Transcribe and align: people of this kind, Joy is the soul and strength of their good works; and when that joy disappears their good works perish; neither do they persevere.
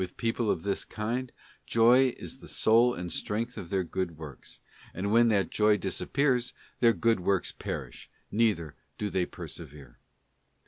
people 0.17 0.49
of 0.49 0.63
this 0.63 0.83
kind, 0.83 1.31
Joy 1.67 2.15
is 2.17 2.39
the 2.39 2.47
soul 2.47 2.95
and 2.95 3.11
strength 3.11 3.55
of 3.55 3.69
their 3.69 3.83
good 3.83 4.17
works; 4.17 4.59
and 4.95 5.11
when 5.11 5.27
that 5.27 5.51
joy 5.51 5.77
disappears 5.77 6.53
their 6.79 6.91
good 6.93 7.19
works 7.19 7.51
perish; 7.51 8.09
neither 8.31 8.73
do 8.97 9.11
they 9.11 9.27
persevere. 9.27 9.99